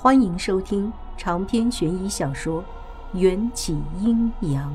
[0.00, 2.62] 欢迎收听长篇悬疑小说
[3.18, 4.72] 《缘起阴阳》。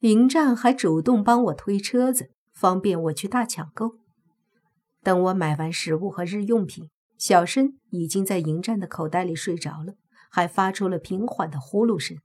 [0.00, 3.98] 迎战还主动帮我推车子，方便我去大抢购。
[5.04, 9.94] 等我买完食物和日用品，小申已经在迎战的口袋里睡着了，
[10.28, 12.18] 还发出了平缓的呼噜声，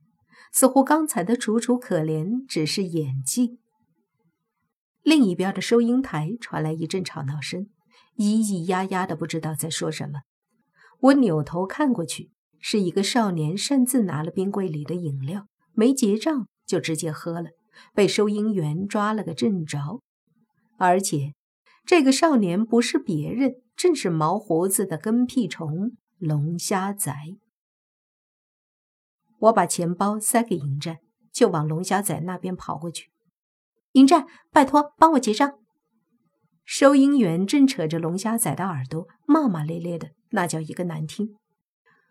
[0.50, 3.60] 似乎刚才的楚楚可怜只是演技。
[5.04, 7.68] 另一边的收银台传来一阵吵闹声。
[8.16, 10.20] 咿咿呀呀的，不知道在说什么。
[11.00, 17.50] 我扭头看过去，是一个少年擅自拿了冰柜里的饮料，没结账就直接喝了，
[17.94, 20.00] 被收银员抓了个正着。
[20.78, 21.34] 而且，
[21.84, 27.14] 这个少年不是别人，正是毛胡子的跟屁虫龙虾仔。
[29.38, 30.96] 我把钱包塞给迎战，
[31.30, 33.10] 就往龙虾仔那边跑过去。
[33.92, 35.58] 迎战，拜托帮我结账。
[36.66, 41.36] 收银员正扯着龙虾仔的耳朵，骂骂咧咧的，那叫一个难听。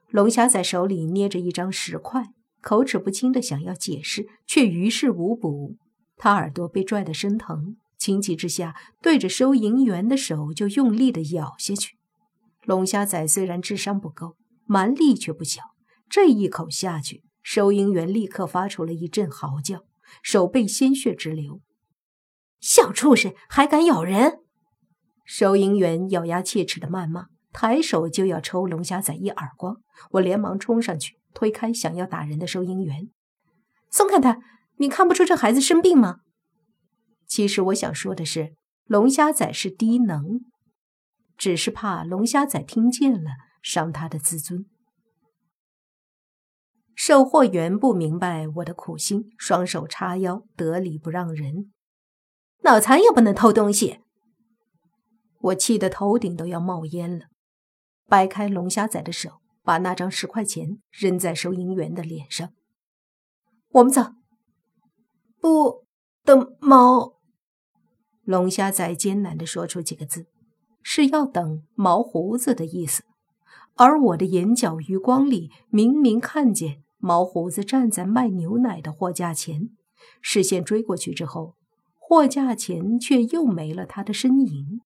[0.10, 2.30] 龙虾仔手里捏着一张十块，
[2.62, 5.76] 口齿不清的想要解释，却于事无补。
[6.16, 11.98] 他耳朵被拽得生疼，情急之下，对着收银员的手就用力的咬下去。
[12.64, 15.62] 龙虾仔虽然智商不够，蛮力却不小，
[16.10, 19.84] 这一口下去，收银员立刻发出了一阵嚎叫，
[20.24, 21.60] 手背鲜血直流。
[22.62, 24.45] 小畜生，还敢咬人！
[25.26, 29.82] 收银员咬牙切齿的谩骂，抬手就要抽龙虾仔一耳光。
[30.12, 33.10] 我连忙冲上去，推开想要打人的收银员，
[33.90, 34.40] 松开他！
[34.78, 36.20] 你看不出这孩子生病吗？
[37.26, 38.54] 其实我想说的是，
[38.86, 40.42] 龙虾仔是低能，
[41.36, 43.32] 只是怕龙虾仔听见了
[43.64, 44.66] 伤他的自尊。
[46.94, 51.74] 售货员不明白我的苦心，双手叉腰，得理不让人。
[52.62, 54.00] 脑残也不能偷东西！
[55.46, 57.26] 我气得头顶都要冒烟了，
[58.08, 62.50] 掰开龙虾仔的手，把那张十块钱扔在收银员的脸上。
[63.74, 64.14] 我们走。
[65.40, 65.86] 不
[66.24, 67.20] 等毛。
[68.24, 70.26] 龙虾仔艰难地说出几个字，
[70.82, 73.04] 是要等毛胡子的意思。
[73.76, 79.70] 而我的眼角余光里，明明看见毛胡子站在卖牛奶的货架前，
[80.20, 81.54] 视线追过去之后，
[82.00, 84.82] 货架前却又没了他的身影。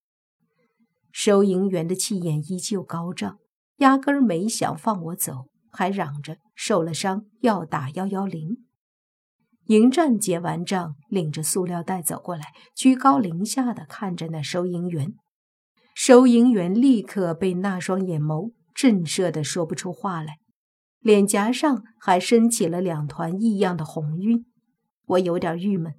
[1.12, 3.38] 收银员的气焰依旧高涨，
[3.76, 8.58] 压根儿没想放我走，还嚷着受了伤要打幺幺零。
[9.66, 15.14] 迎战结完账，领着塑料袋走过来，居高临下的看着那收银员。
[15.94, 20.38] 收银员立刻被那双眼眸震慑的说不出话来，
[21.00, 24.44] 脸颊上还升起了两团异样的红晕。
[25.06, 25.94] 我有点郁闷，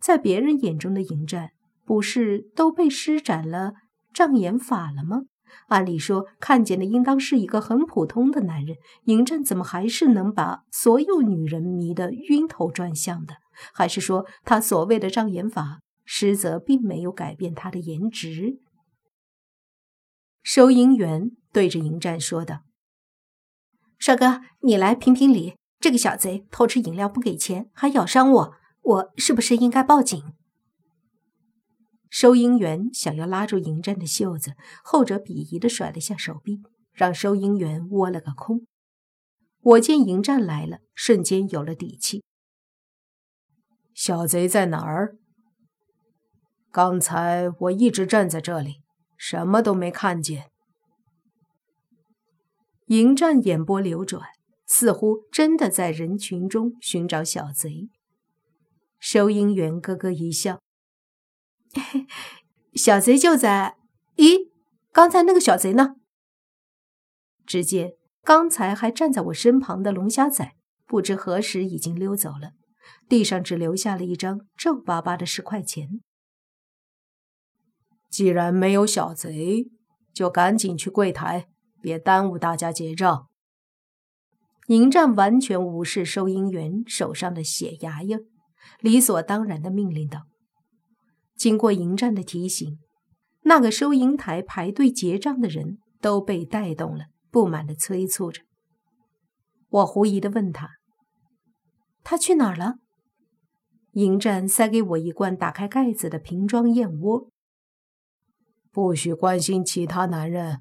[0.00, 1.50] 在别人眼中的迎战，
[1.84, 3.72] 不是都被施展了？
[4.12, 5.22] 障眼法了吗？
[5.66, 8.76] 按理说，看见的应当是一个很普通的男人，
[9.06, 13.34] 嬴政怎么还是能把所有女人迷得晕头转向的？
[13.74, 18.60] 还是说，他所谓的障眼法，实则并没有改变他的颜值？
[20.42, 22.60] 收银员对着嬴战说道
[23.98, 30.32] ：“帅哥，你来评评理，这个小贼偷吃饮料不给钱，还咬伤我，我是不是应该报警？”
[32.10, 36.60] 收银员想要拉住迎战的袖子，后者鄙夷的甩了下手臂，
[36.92, 38.66] 让收银员窝了个空。
[39.60, 42.24] 我见迎战来了，瞬间有了底气。
[43.94, 45.16] 小贼在哪儿？
[46.72, 48.82] 刚才我一直站在这里，
[49.16, 50.50] 什么都没看见。
[52.86, 54.30] 迎战眼波流转，
[54.66, 57.88] 似乎真的在人群中寻找小贼。
[58.98, 60.60] 收银员咯咯一笑。
[62.74, 63.76] 小贼就在……
[64.16, 64.50] 咦，
[64.92, 65.96] 刚才那个小贼呢？
[67.46, 70.54] 只见刚才还站在我身旁的龙虾仔，
[70.86, 72.52] 不知何时已经溜走了，
[73.08, 76.00] 地上只留下了一张皱巴巴的十块钱。
[78.08, 79.70] 既然没有小贼，
[80.12, 81.48] 就赶紧去柜台，
[81.80, 83.28] 别耽误大家结账。
[84.66, 88.18] 迎战完全无视收银员手上的血牙印，
[88.80, 90.29] 理所当然的命令道。
[91.40, 92.78] 经过迎战的提醒，
[93.44, 98.42] 那个收银台排队结账的人都被带动了，不满地催促着。
[99.70, 100.68] 我狐疑地问他
[102.04, 102.74] ：“他去哪儿了？”
[103.92, 107.30] 迎战塞给我一罐打开盖子的瓶装燕窝。
[108.70, 110.58] 不许关心其他男人。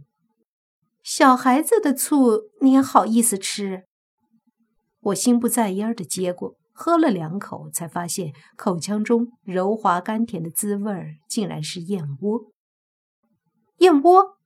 [1.03, 3.83] 小孩子的醋你也好意思吃？
[5.01, 6.55] 我心不在焉地接过。
[6.81, 12.53] 喝了两口，才发现口腔中柔滑甘甜的滋味儿，竟然是燕窝。
[13.79, 14.37] 燕窝？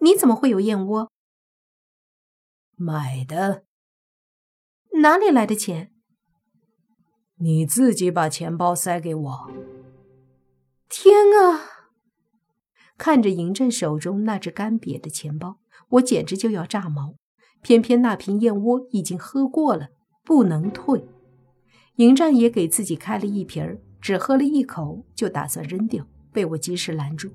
[0.00, 1.12] 你怎么会有燕窝？
[2.74, 3.62] 买的。
[5.00, 5.92] 哪里来的钱？
[7.36, 9.50] 你自己把钱包塞给我。
[10.88, 11.86] 天啊！
[12.98, 15.60] 看着嬴政手中那只干瘪的钱包，
[15.90, 17.14] 我简直就要炸毛。
[17.62, 19.90] 偏偏那瓶燕窝已经喝过了，
[20.24, 21.06] 不能退。
[21.96, 27.30] 迎战也给自己开了一瓶儿只喝了一口就打算扔掉，被我及时拦住。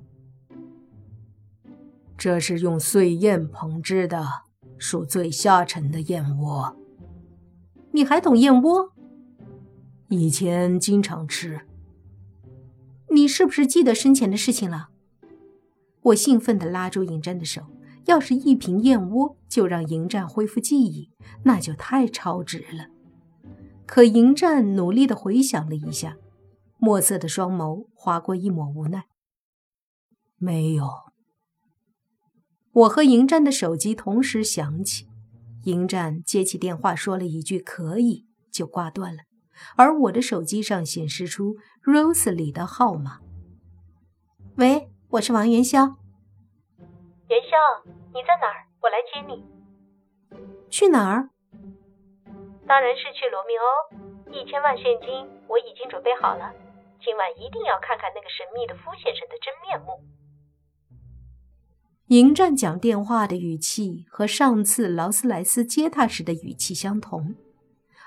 [2.16, 4.24] 这是用碎燕烹制的，
[4.78, 6.76] 属最下沉的燕窝。
[7.90, 8.92] 你还懂燕窝？
[10.08, 11.62] 以前经常吃。
[13.10, 14.88] 你是不是记得生前的事情了？
[16.02, 17.62] 我兴奋地拉住迎战的手。
[18.06, 21.10] 要是一瓶燕窝就让迎战恢复记忆，
[21.44, 22.91] 那就太超值了。
[23.92, 26.16] 可迎战努力的回想了一下，
[26.78, 29.04] 墨色的双眸划过一抹无奈。
[30.38, 30.88] 没有。
[32.72, 35.08] 我和迎战的手机同时响起，
[35.64, 39.24] 迎战接起电话，说了一句“可以”，就挂断了。
[39.76, 43.18] 而我的手机上显示出 Rose 里的号码。
[44.56, 45.80] 喂，我是王元宵。
[45.84, 48.64] 元宵，你在哪儿？
[48.80, 49.44] 我来接你。
[50.70, 51.28] 去哪儿？
[52.66, 54.32] 当然是去罗密欧。
[54.32, 56.52] 一千万现金我已经准备好了，
[57.04, 60.00] 今晚一定要看看那个神秘的夫先生的真面目。
[62.08, 67.34] 迎战讲电话的语气和上次劳斯莱斯接他时的语气相同，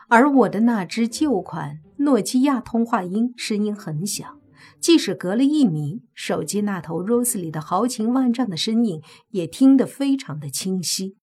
[0.10, 4.40] 而我的那只旧款诺基亚通话音声音很小。
[4.80, 11.18] 即使隔了一米，手机那头 Rose 里的豪情万丈的身影也听得非常的清晰。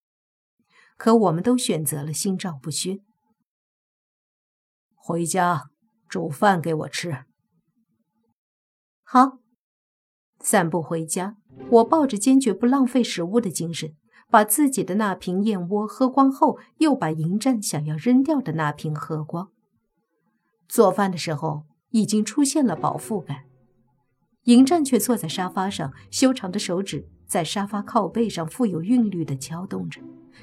[0.97, 3.01] 可我们都选择了心照不宣。
[5.03, 5.71] 回家
[6.09, 7.25] 煮饭给我吃。
[9.03, 9.39] 好。
[10.41, 11.37] 散步回家，
[11.71, 13.95] 我抱着坚决不浪费食物的精神，
[14.31, 19.51] 把自己的那瓶燕窝喝光后，又把迎战想要扔掉的那瓶喝光。
[20.69, 21.65] 做饭的时候。
[21.95, 23.45] 已经出现了饱腹感，
[24.45, 30.01] 迎战却坐在沙发上，修长的手指在沙发靠背上富有韵律地敲动着，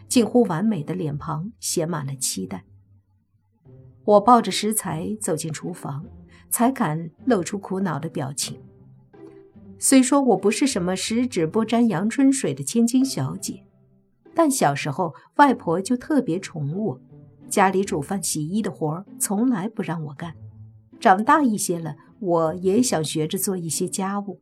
[0.07, 2.65] 近乎完美的脸庞写满了期待。
[4.05, 6.05] 我抱着食材走进厨房，
[6.49, 8.59] 才敢露出苦恼的表情。
[9.77, 13.63] 虽说我不是什么十指不沾阳春水的千金小姐，
[14.33, 17.01] 但小时候外婆就特别宠我，
[17.49, 20.33] 家里煮饭洗衣的活儿从来不让我干。
[20.99, 24.41] 长大一些了，我也想学着做一些家务，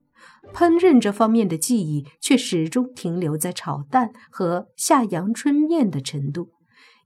[0.51, 6.49] 烹饪这方面的技艺却始终停留在炒蛋和下阳春面的程度。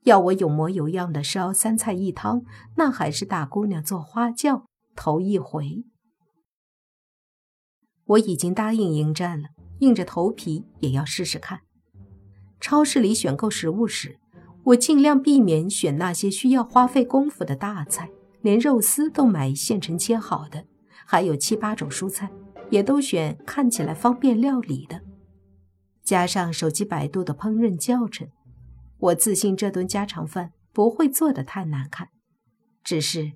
[0.04, 2.44] 要我有模有样的烧三菜一汤，
[2.76, 4.66] 那还是大姑娘做花轿
[4.96, 5.84] 头一回。
[8.06, 9.50] 我已经答应迎战了，
[9.80, 11.62] 硬着头皮也要试试看。
[12.60, 14.20] 超市里选购食物时，
[14.66, 18.10] 我尽量避免选那些需要花费功夫的大菜。
[18.42, 20.66] 连肉丝都买现成切好的，
[21.06, 22.32] 还有七八种蔬菜，
[22.72, 25.02] 也都选看起来方便料理的。
[26.04, 28.28] 加上手机百度的烹饪教程，
[29.02, 32.10] 我自信这顿家常饭不会做得太难看。
[32.84, 33.34] 只是，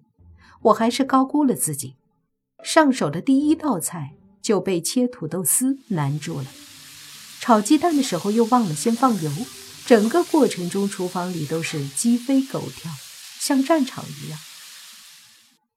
[0.63, 1.95] 我还是高估了自己，
[2.63, 6.45] 上手的第一道菜就被切土豆丝难住了。
[7.39, 9.31] 炒鸡蛋的时候又忘了先放油，
[9.86, 12.91] 整个过程中厨房里都是鸡飞狗跳，
[13.39, 14.39] 像战场一样。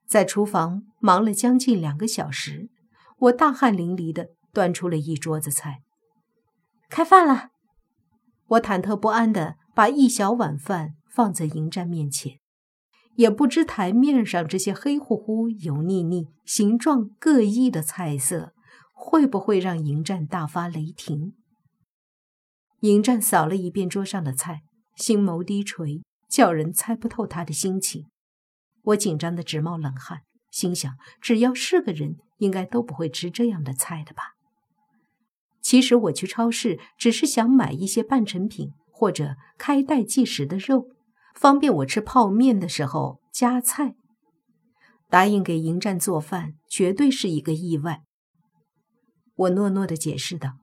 [0.06, 2.70] 在厨房忙了将近两个小时，
[3.18, 5.82] 我大汗淋漓地端出了一桌子菜。
[6.88, 7.50] 开饭了，
[8.48, 12.38] 我忐忑不安地把一小碗饭放在迎战面前，
[13.16, 18.54] 也不知台面上这些黑乎乎、油腻腻、形状各异的菜色
[18.92, 21.34] 会不会让迎战大发雷霆。
[22.80, 24.62] 迎战扫了一遍桌上的菜，
[24.94, 28.06] 心眸低垂，叫人猜不透他的心情。
[28.82, 34.37] 我紧张的直冒冷汗，心想：只要是个人，应该都不会吃这样的菜的吧？
[35.68, 40.86] 其实我去超市只是想买一些半成品或者开袋即食的肉，
[41.34, 43.94] 方便我吃泡面的时候夹菜。
[45.10, 48.00] 答应给迎战做饭，绝对是一个意外。
[49.34, 50.54] 我诺诺的解释道：“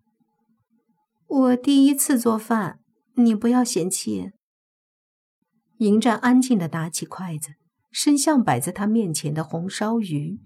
[1.30, 2.80] 我第一次做饭，
[3.18, 4.32] 你不要嫌弃。”
[5.78, 7.52] 迎战安静的拿起筷子。
[7.92, 10.40] 伸向摆在他面前的红烧鱼，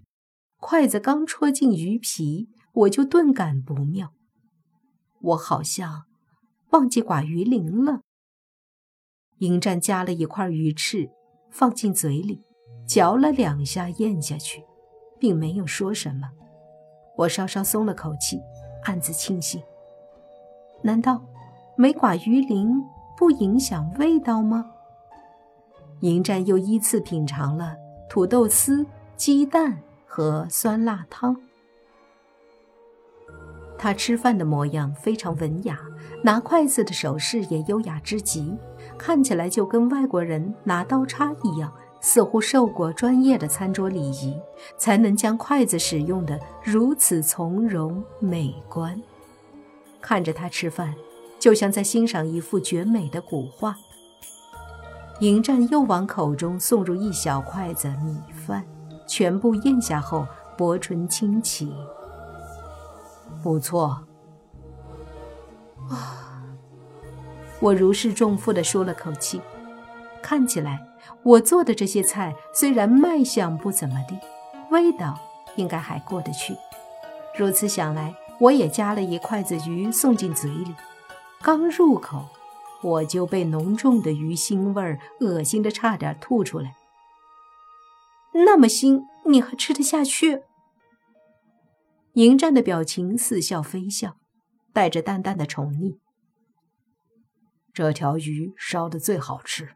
[0.58, 4.14] 筷子刚戳进鱼皮，我就顿感不妙。
[5.22, 6.04] 我好像
[6.72, 8.02] 忘记刮鱼鳞了。
[9.40, 11.10] 迎战夹了一块鱼翅
[11.50, 12.44] 放进嘴里，
[12.88, 14.64] 嚼了两下，咽下去，
[15.20, 16.30] 并没有说什么。
[17.18, 18.40] 我稍稍松了口气，
[18.84, 19.62] 暗自庆幸，
[20.82, 21.22] 难道
[21.76, 22.70] 没寡鱼鳞
[23.18, 24.72] 不影响味道吗？
[26.02, 27.76] 迎战又依次品尝了
[28.10, 28.86] 土豆丝、
[29.18, 31.36] 鸡蛋和酸辣汤。
[33.82, 35.80] 他吃饭的模样非常文雅，
[36.22, 38.54] 拿筷子的手势也优雅之极，
[38.98, 41.72] 看起来就跟外国人拿刀叉一样，
[42.02, 44.38] 似乎受过专业的餐桌礼仪，
[44.78, 49.02] 才能将筷子使用的如此从容美观。
[50.02, 50.94] 看着他吃饭，
[51.40, 53.78] 就像在欣赏一幅绝美的古画。
[55.22, 58.66] 迎战又往口中送入一小筷子米饭，
[59.08, 61.74] 全部咽下后，薄唇轻启。
[63.42, 64.06] 不错。
[65.90, 66.26] 啊！
[67.60, 69.42] 我如释重负地舒了口气。
[70.22, 70.80] 看起来
[71.24, 74.18] 我做的这些菜虽然卖相不怎么地，
[74.72, 75.18] 味道
[75.56, 76.56] 应该还过得去。
[77.38, 80.76] 如此想来，我也夹了一筷子鱼送进嘴里，
[81.42, 82.26] 刚入口。
[82.82, 86.76] 我就被浓重的鱼腥味儿恶心的差点吐出来。
[88.32, 90.44] 那么腥，你还吃得下去？
[92.14, 94.18] 迎战的表情似笑非笑，
[94.74, 95.98] 带着淡淡的宠溺。
[97.72, 99.70] 这条鱼烧的最好吃。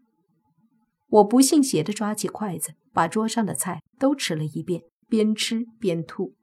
[1.10, 6.34] 我不信邪的抓起筷子，把桌上的菜都吃了一遍，边吃边吐。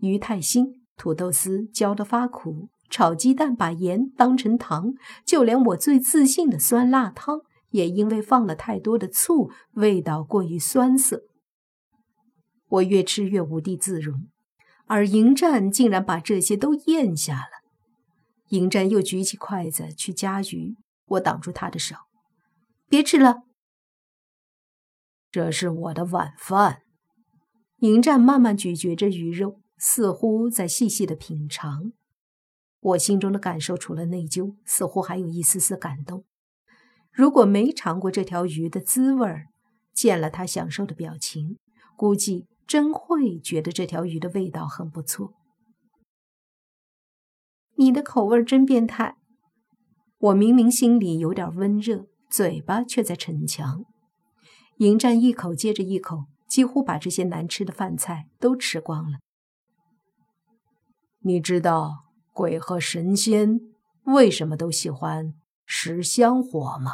[0.00, 2.68] 鱼太腥，土豆丝焦得发苦。
[2.90, 11.22] 炒鸡蛋把盐当成糖，就连我最自信的酸辣汤也因为放了太多的醋，味道过于酸涩。
[12.68, 14.28] 我越吃越无地自容，
[14.88, 17.50] 而迎战竟然把这些都咽下了。
[18.48, 21.94] 迎战又举起筷子去夹鱼，我挡住他的手
[22.88, 23.42] ：“别吃了，
[25.30, 26.82] 这是我的晚饭。”
[27.80, 31.92] 迎战慢慢咀嚼着鱼肉，似乎在细细的品尝。
[32.80, 36.24] 我心中的感受除了内疚，似乎还有一丝丝感动。
[37.12, 39.46] 如果没尝过这条鱼的滋味儿，
[39.92, 41.58] 见了他享受的表情，
[41.96, 45.32] 估计真会觉得这条鱼的味道很不错。
[47.76, 49.16] 你的口味真变态！
[50.18, 53.84] 我明明心里有点温热，嘴巴却在逞强。
[54.76, 59.18] 迎战一口接着一口，几乎把这些难吃的饭菜都吃光了。
[61.20, 62.04] 你知道？
[62.34, 63.58] 鬼和神仙
[64.04, 65.34] 为什么都喜欢
[65.64, 66.92] 食香火吗？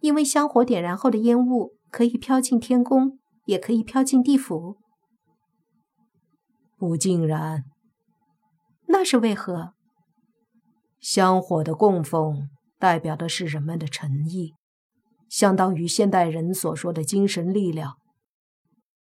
[0.00, 4.76] 因为香火点燃后的烟雾可以飘进天宫，也可以飘进地府。
[6.76, 7.64] 不尽然。
[8.88, 9.74] 那是为何？
[11.00, 14.54] 香火的供奉代表的是人们的诚意，
[15.28, 17.96] 相当于现代人所说的精神力量。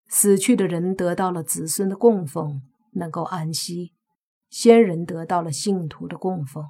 [0.08, 2.62] 死去的人得到了子孙的供奉，
[2.94, 3.94] 能够安息。
[4.50, 6.66] 先人得到了信徒的供奉，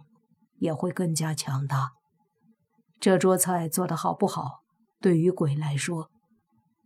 [0.58, 1.92] 也会更加强大。
[3.00, 4.60] 这桌菜做得好不好，
[5.00, 6.10] 对于鬼来说，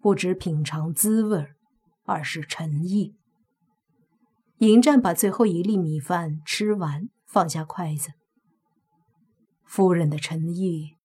[0.04, 1.48] 不止品尝滋味，
[2.04, 3.16] 而是诚意。
[4.58, 8.10] 迎战把最后一粒米饭吃完，放下筷子。
[9.64, 10.98] 夫人的诚意，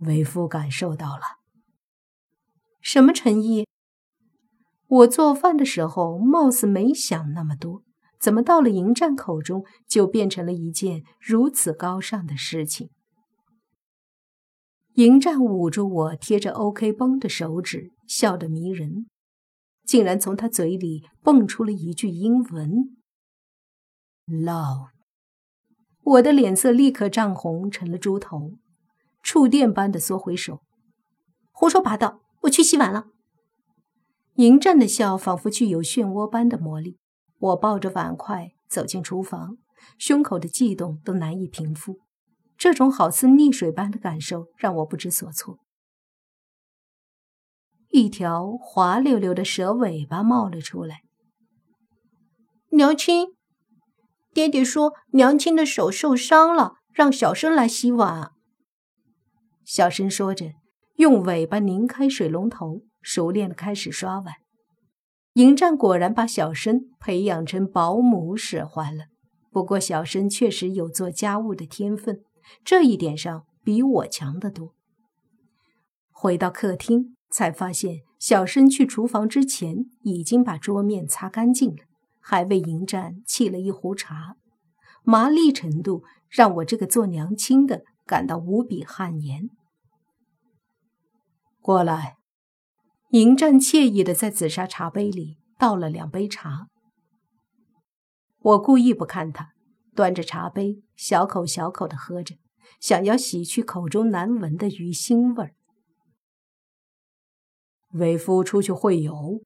[0.00, 1.22] 为夫感受到了。
[2.82, 3.66] 什么诚意？
[4.88, 7.82] 我做饭的时候，貌似没想那么多。
[8.20, 12.90] 怎么到了迎战口中，就变成了一件如此高尚的事情？
[14.94, 19.06] 迎战捂住我贴着 OK 绷的手指，笑得迷人，
[19.84, 22.96] 竟然从他嘴里蹦出了一句英文
[24.28, 24.90] ：“love。”
[26.00, 28.52] 我的脸色立刻涨红，成了猪头，
[29.20, 30.60] 触电般的缩回手。
[31.50, 32.20] 胡说八道！
[32.42, 33.06] 我去洗碗了。
[34.34, 36.98] 迎战的笑仿佛具有漩涡般的魔力。
[37.38, 39.56] 我抱着碗筷走进厨房，
[39.98, 41.98] 胸口的悸动都难以平复。
[42.64, 45.58] 这种好似溺水般的感受让我不知所措。
[47.90, 51.02] 一条滑溜溜的蛇尾巴冒了出来。
[52.70, 53.34] 娘亲，
[54.32, 58.30] 爹爹说娘亲的手受伤了，让小生来洗碗。
[59.66, 60.52] 小生说着，
[60.94, 64.36] 用尾巴拧开水龙头，熟练的开始刷碗。
[65.34, 69.04] 迎战果然把小生培养成保姆使唤了。
[69.50, 72.24] 不过小生确实有做家务的天分，
[72.64, 74.74] 这一点上比我强得多。
[76.10, 81.84] 回到客厅，才发现小生去厨房之前已经把桌面擦干净了，
[82.20, 84.36] 还为迎战沏了一壶茶，
[85.02, 89.48] 麻利程度让我这个做娘亲的感到无比汗颜。
[91.60, 92.16] 过来。
[93.10, 96.66] 迎战惬意的在紫砂茶杯里倒了两杯茶。
[98.40, 99.53] 我故意不看他，
[99.94, 102.36] 端着茶杯，小口小口的喝着，
[102.80, 105.54] 想要洗去口中难闻的鱼腥味儿。
[107.92, 109.40] 为夫出去会友，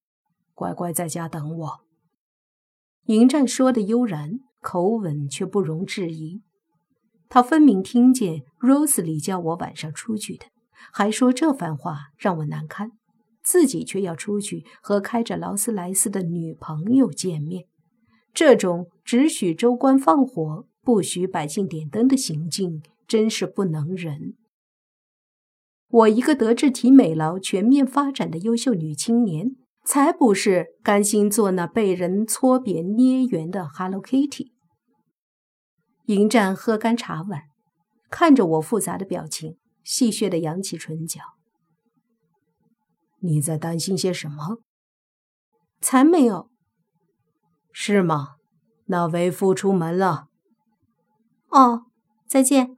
[0.54, 1.80] 乖乖在家等我。
[3.04, 6.42] 迎战说的悠然，口吻却不容置疑。
[7.28, 10.46] 他分明听见 Rose 里叫我晚上出去的，
[10.92, 12.92] 还说这番话让我难堪，
[13.42, 17.66] 自己却要出去和开着劳斯莱斯的女朋友见面。
[18.32, 24.34] 这种只许州官放火，不许百姓点灯的行径，真是不能忍。
[25.88, 34.52] 我一个德智体美劳全面发展的优秀女青年，才不是甘心做那被人搓扁捏圆的 Hello Kitty。
[36.04, 37.44] 迎战喝干茶碗，
[38.10, 41.20] 看着我复杂的表情，戏谑的扬起唇角
[43.20, 44.58] ：“你在担心些什么？
[45.80, 46.50] 才没有。”
[47.80, 48.38] 是吗？
[48.86, 50.26] 那为夫出门了。
[51.50, 51.84] 哦，
[52.26, 52.76] 再见。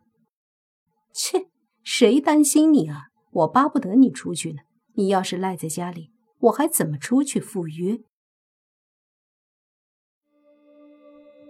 [1.14, 1.48] 切，
[1.82, 3.04] 谁担心你啊？
[3.32, 4.58] 我巴不得你出去呢。
[4.96, 8.00] 你要是赖在家里，我还怎么出去赴约？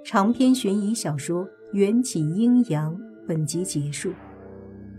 [0.04, 4.12] 长篇悬疑小说《缘起阴阳》本集结束，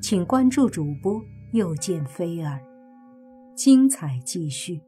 [0.01, 1.21] 请关注主播
[1.53, 2.59] 又见菲儿，
[3.55, 4.81] 精彩继续。